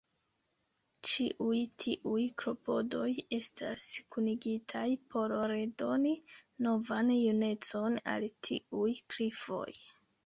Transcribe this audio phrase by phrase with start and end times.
[1.07, 3.85] Ĉiuj tiuj klopodoj estas
[4.15, 4.81] kunigitaj
[5.13, 6.15] por redoni
[6.69, 9.67] novan junecon al tiuj klifoj.